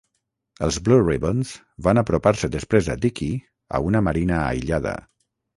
Els 0.67 0.79
Blue 0.87 1.01
Ribbons 1.03 1.51
van 1.89 2.01
apropar-se 2.03 2.51
després 2.57 2.89
a 2.89 2.97
Dickey 3.05 3.39
a 3.79 3.83
una 3.91 4.03
marina 4.09 4.41
aïllada. 4.51 4.97